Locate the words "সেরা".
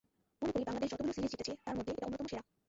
2.27-2.43